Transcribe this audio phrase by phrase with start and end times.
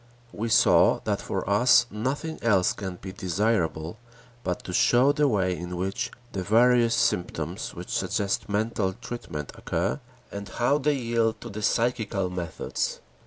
[0.33, 3.99] We saw that for us nothing else can be desirable,
[4.43, 9.99] but to show the way in which the various symptoms which suggest mental treatment occur,
[10.31, 12.99] and how they yield to the psychical methods.